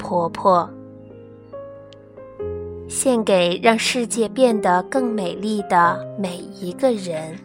[0.00, 0.68] 婆婆，
[2.88, 7.38] 献给让世界变得更美丽的每一个人。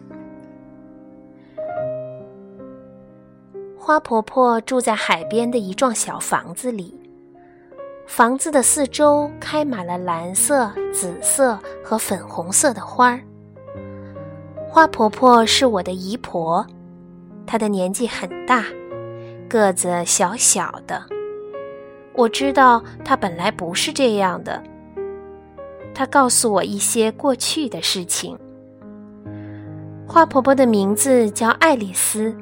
[3.78, 6.98] 花婆婆住在海边的一幢小房子里，
[8.06, 13.20] 房子的四周开满了蓝色、紫色和粉红色的花儿。
[14.68, 16.66] 花婆婆是我的姨婆，
[17.46, 18.64] 她的年纪很大，
[19.48, 21.15] 个子小小的。
[22.16, 24.62] 我知道他本来不是这样的。
[25.94, 28.38] 他告诉我一些过去的事情。
[30.08, 32.34] 花婆婆的名字叫爱丽丝。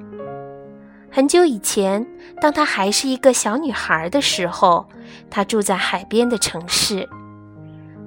[1.10, 2.06] 很久以前，
[2.40, 4.86] 当她还是一个小女孩的时候，
[5.30, 7.08] 她住在海边的城市。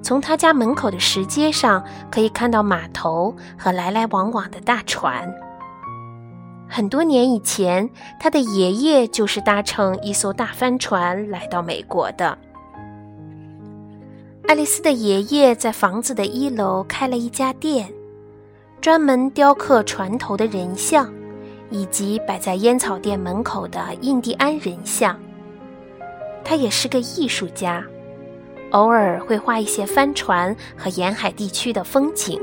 [0.01, 5.33] 从她家门口的石阶上，可以看到码头和来来往往的大船。
[6.69, 12.37] 很多年以前，他的爷爷就是搭乘一艘大帆船来到美国的。
[14.47, 17.91] 爱丽丝的爷爷在房子的一楼开了一家店，
[18.79, 21.11] 专门雕刻船头的人像，
[21.69, 25.17] 以及摆在烟草店门口的印第安人像。
[26.43, 27.83] 他也是个艺术家，
[28.71, 32.39] 偶尔会画一些帆船和沿海地区的风景。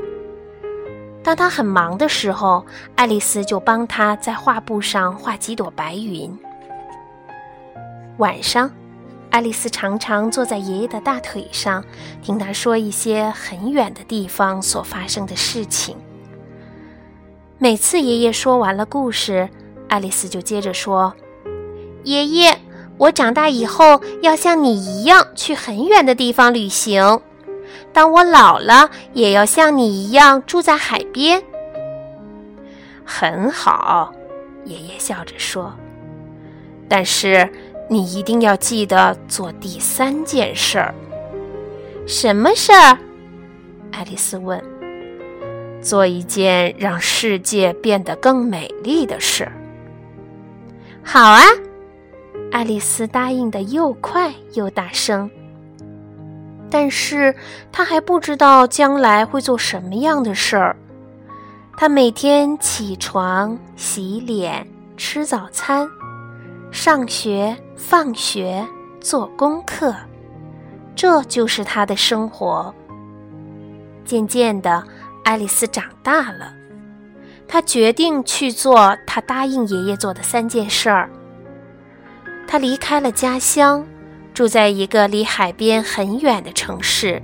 [1.25, 2.63] 当他很忙的时候，
[2.95, 6.31] 爱丽丝就帮他在画布上画几朵白云。
[8.17, 8.69] 晚上，
[9.31, 11.83] 爱丽丝常常坐在爷爷的大腿上，
[12.21, 15.97] 听他说一些很远的地方所发生的事情。
[17.57, 19.49] 每次爷爷说完了故事，
[19.89, 21.11] 爱丽丝就接着说
[22.05, 22.55] ：“爷爷，
[22.97, 27.19] 我长大以后要像你一样去很远的地方旅行。”
[27.95, 31.41] 当我老了，也要像你一样住在海边。
[33.05, 34.13] 很好，
[34.65, 35.73] 爷爷笑着说。
[36.89, 37.49] 但是
[37.89, 40.93] 你一定要记得做第三件事儿。
[42.05, 42.97] 什么事儿？
[43.93, 44.61] 爱丽丝问。
[45.81, 49.49] 做一件让世界变得更美丽的事。
[51.01, 51.41] 好啊，
[52.51, 55.31] 爱丽丝答应的又快又大声。
[56.77, 57.33] 但是
[57.71, 60.75] 他还不知道将来会做什么样的事儿。
[61.77, 65.87] 他每天起床、洗脸、吃早餐、
[66.71, 68.61] 上学、放学、
[68.99, 69.95] 做功课，
[70.97, 72.75] 这就是他的生活。
[74.03, 74.83] 渐渐的，
[75.23, 76.53] 爱丽丝长大了，
[77.47, 81.09] 她决定去做她答应爷爷做的三件事儿。
[82.45, 83.87] 她离开了家乡。
[84.35, 87.21] 住在一个离海边很远的城市，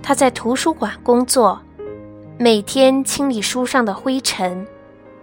[0.00, 1.60] 他在图书馆工作，
[2.38, 4.64] 每天清理书上的灰尘，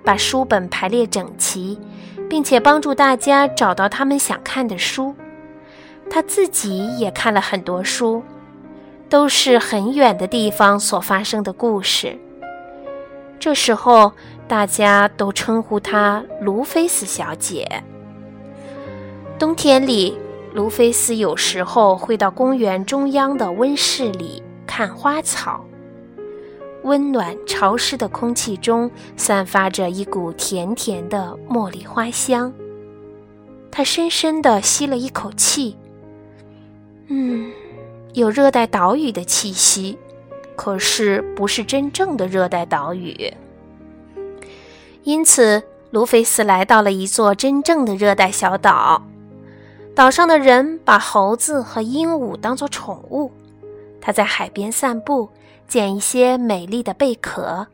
[0.04, 1.80] 把书本排列整齐，
[2.30, 5.16] 并且帮助大家找到他们想看的书。
[6.10, 8.22] 他自己也看了很多书，
[9.08, 12.20] 都是很远的地方所发生的故事。
[13.40, 14.12] 这时候，
[14.46, 17.82] 大家都称呼她卢菲斯小姐。
[19.40, 20.18] 冬天里。
[20.54, 25.66] 卢菲斯有时候会到公园中央的温室里看花草。
[26.84, 32.52] 温暖潮湿的空气中散发着一股甜甜的茉莉花香。
[33.70, 35.78] 他深深地吸了一口气，
[37.08, 37.52] 嗯，
[38.14, 39.98] 有热带岛屿的气息，
[40.56, 43.34] 可是不是真正的热带岛屿。
[45.04, 49.04] 因此，卢菲斯来到了一座真正的热带小岛。
[49.94, 53.32] 岛上的人把猴子和鹦鹉当作宠物。
[54.00, 55.30] 他在海边散步，
[55.68, 57.68] 捡一些美丽的贝壳。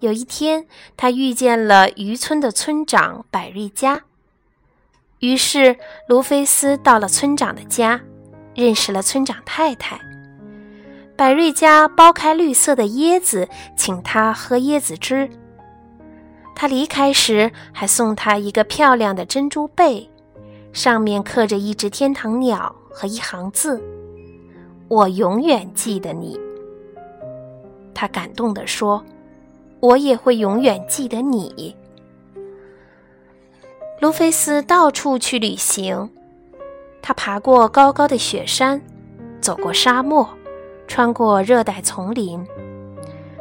[0.00, 0.66] 有一天，
[0.96, 4.02] 他遇见了渔村的村长百瑞佳。
[5.20, 5.76] 于是，
[6.08, 8.00] 卢菲斯到了村长的家，
[8.54, 9.98] 认识了村长太太。
[11.16, 15.30] 百瑞佳剥开绿色的椰子，请他喝椰子汁。
[16.54, 20.10] 他离开时，还送他一个漂亮的珍珠贝。
[20.72, 23.82] 上面刻着一只天堂鸟和一行字
[24.88, 26.38] ：“我永远记得你。”
[27.94, 29.04] 他感动地说
[29.80, 31.74] ：“我也会永远记得你。”
[34.00, 36.08] 卢菲斯到处去旅行，
[37.02, 38.80] 他爬过高高的雪山，
[39.40, 40.28] 走过沙漠，
[40.86, 42.46] 穿过热带丛林。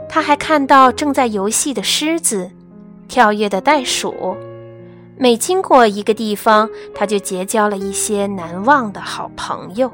[0.09, 2.49] 他还看到正在游戏的狮子，
[3.07, 4.35] 跳跃的袋鼠。
[5.19, 9.91] 每经过一个地方，他就结交了一些难忘的好朋友。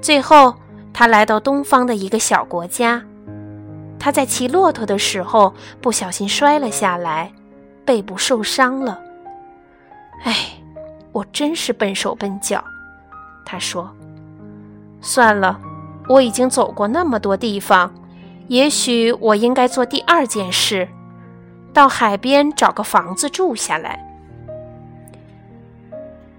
[0.00, 0.54] 最后，
[0.92, 3.02] 他来到东方的一个小国家。
[4.00, 7.32] 他在骑骆驼的时候不小心摔了下来，
[7.84, 9.00] 背部受伤了。
[10.24, 10.34] 哎，
[11.12, 12.62] 我真是笨手笨脚。
[13.44, 13.88] 他说
[15.00, 15.60] ：“算了，
[16.08, 17.92] 我已经走过那么多地方，
[18.48, 20.88] 也许我应该做第二件事，
[21.78, 24.04] 到海边找个房子住下来。”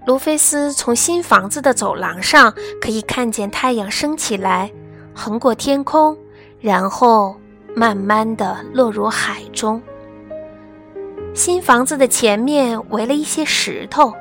[0.06, 4.70] 卢菲斯从新房子的走廊上可以看见太阳升起来，
[5.14, 6.14] 横过天空，
[6.60, 7.34] 然后
[7.74, 9.80] 慢慢地落入海中。
[11.32, 14.12] 新房子的前面围了一些石头，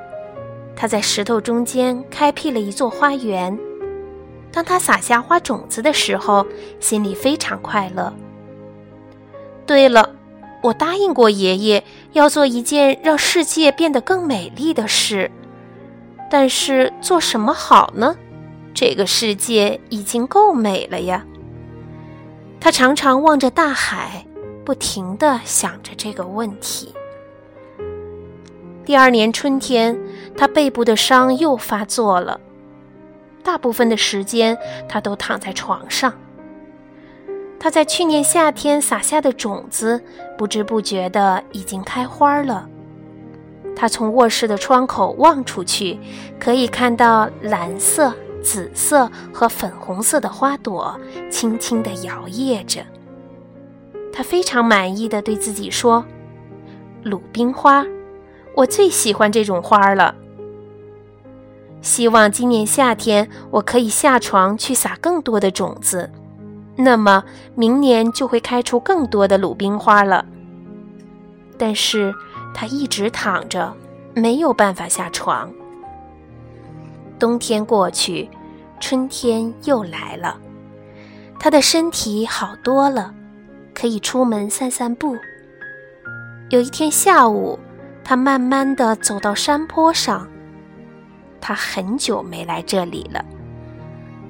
[0.74, 3.60] 他在石头中间开辟了一座花园。
[4.54, 6.46] 当他撒下花种子的时候，
[6.80, 8.14] 心里非常快乐。
[9.66, 10.10] 对了，
[10.62, 15.32] 我答应过爷爷要做一件让世界变得更美丽的事。
[16.30, 18.16] 但是做什么好呢？
[18.74, 21.26] 这个世界已经够美了呀。
[22.60, 24.26] 他常常望着大海，
[24.64, 26.94] 不停地想着这个问题。
[28.86, 29.98] 第二年春天，
[30.38, 32.40] 他背部的伤又发作了，
[33.44, 34.58] 大部分的时间
[34.88, 36.14] 他都躺在床上。
[37.60, 40.02] 他在去年夏天撒下的种子，
[40.38, 42.68] 不知不觉的已经开花了。
[43.76, 46.00] 他从卧室的窗口望出去，
[46.40, 52.82] 可以看到蓝色、紫色和粉红色的花朵轻轻地摇曳着。
[54.12, 56.04] 他非常满意的对自己说
[57.04, 57.86] ：“鲁冰花，
[58.56, 60.16] 我最喜欢这种花了。
[61.82, 66.10] 希望今年夏天我可以下床去撒更多的种子，
[66.80, 67.24] 那么
[67.54, 70.26] 明年就会开出更多的鲁冰花了。”
[71.60, 72.12] 但是。
[72.52, 73.72] 他一直躺着，
[74.16, 75.54] 没有办法下床。
[77.20, 78.28] 冬天过去，
[78.80, 80.36] 春天又来了，
[81.40, 83.14] 他的身体好多了，
[83.74, 85.16] 可以出门散散步。
[86.50, 87.58] 有一天下午，
[88.04, 90.28] 他慢慢的走到山坡上。
[91.40, 93.24] 他很久没来这里了。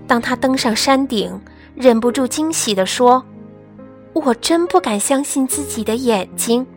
[0.05, 1.39] 当他登上山顶，
[1.79, 3.23] 忍不住惊喜地说
[4.11, 6.67] ：“我真不敢相信自己的眼睛。”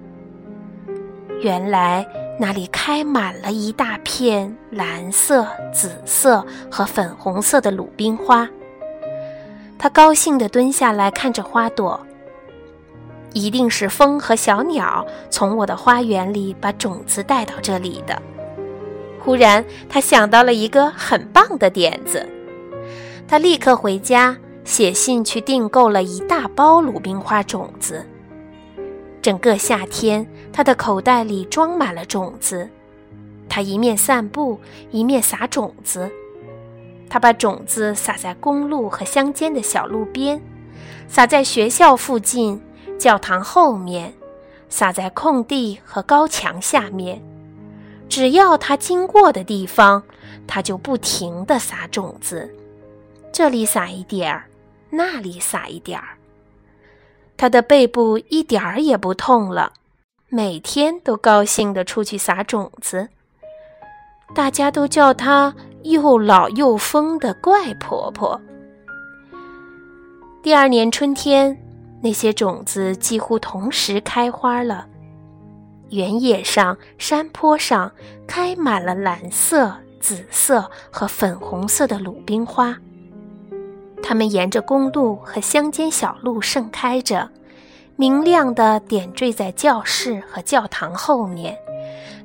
[1.43, 2.07] 原来
[2.39, 8.49] 那里开满了一大片蓝色、紫色和粉红色的鲁冰花。
[9.77, 12.01] 他高兴地蹲下来看着花朵。
[13.33, 18.23] 一定是风和小鸟从我的花园里把种子带到这里的。
[19.19, 22.25] 忽然，他想到了一个很棒的点子。
[23.27, 28.07] 他立刻回家写信去订购了一大包鲁冰花种子。
[29.21, 32.69] 整个夏天，他的口袋里装满了种子。
[33.49, 34.59] 他一面散步，
[34.91, 36.11] 一面撒种子。
[37.09, 40.41] 他把种子撒在公路和乡间的小路边，
[41.07, 42.61] 撒在学校附近、
[42.99, 44.15] 教堂后面，
[44.71, 47.23] 撒在空地和高墙下面。
[48.09, 50.03] 只要他经过的地方，
[50.47, 52.51] 他就不停地撒种子，
[53.31, 54.45] 这里撒一点儿，
[54.95, 56.19] 那里撒一点儿。
[57.37, 59.73] 他的背部一点儿也不痛了，
[60.29, 63.09] 每天都高兴地出去撒种子。
[64.35, 68.41] 大家都叫她又老又疯的怪婆婆。
[70.43, 71.57] 第二年春天，
[72.03, 74.87] 那些种子几乎同时开花了，
[75.91, 77.91] 原野上、山坡上
[78.27, 82.77] 开满了蓝色、紫色和粉红色的鲁冰花。
[84.03, 87.31] 它们沿着公路和乡间小路盛开着，
[87.97, 91.57] 明亮的点缀在教室和教堂后面，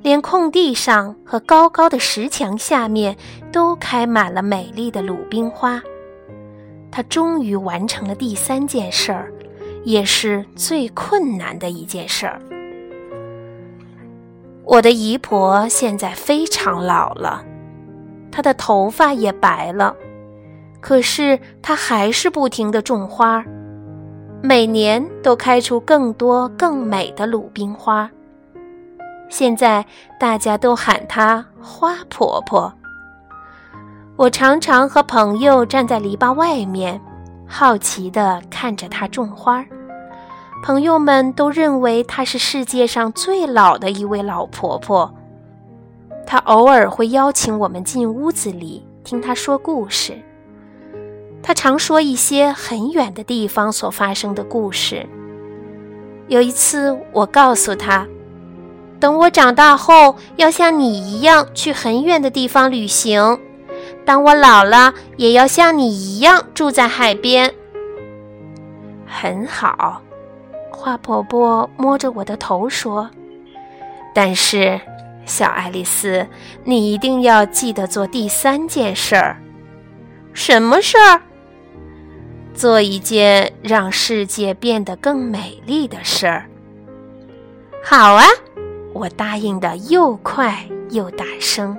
[0.01, 3.15] 连空地上和高高的石墙下面
[3.51, 5.81] 都开满了美丽的鲁冰花。
[6.91, 9.31] 他终于完成了第三件事儿，
[9.83, 12.41] 也是最困难的一件事儿。
[14.65, 17.45] 我的姨婆现在非常老了，
[18.31, 19.95] 她的头发也白了。
[20.79, 23.43] 可是他还是不停地种花，
[24.41, 28.09] 每年都开出更多更美的鲁冰花。
[29.29, 29.85] 现在
[30.19, 32.71] 大家都喊她花婆婆。
[34.15, 37.01] 我常常和朋友站在篱笆外面，
[37.45, 39.65] 好奇地看着她种花。
[40.63, 45.13] 朋友们都认为她是世界上最老的一位老婆婆。
[46.25, 50.17] 她偶尔会邀请我们进屋子里听她说故事。
[51.47, 55.07] 他常说一些很远的地方所发生的故事。
[56.27, 58.05] 有一次，我告诉他，
[58.99, 63.39] 等我长大后要像你一样去很远的地方旅行；
[64.05, 67.53] 当我老了，也要像你一样住在海边。
[69.05, 70.01] 很好，
[70.69, 73.09] 花婆婆摸着我的头说
[74.13, 74.81] ：“但是，
[75.25, 76.27] 小爱丽丝，
[76.65, 79.41] 你一定要记得做第三件事儿。
[80.33, 81.21] 什么事儿？
[82.57, 86.49] 做一件让世界变得更美丽的事儿。
[87.83, 88.25] 好啊，
[88.93, 91.77] 我答应的又快又大声。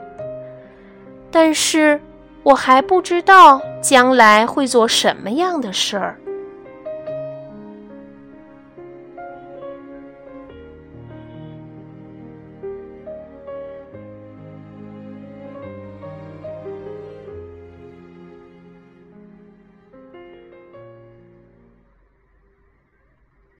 [1.32, 2.00] 但是
[2.44, 6.18] 我还不知道将来会做什么样的事儿。